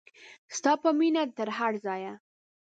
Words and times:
ستا 0.57 0.71
په 0.83 0.89
مینه 0.99 1.23
تر 1.37 1.49
هر 1.57 1.73
ځایه. 1.85 2.13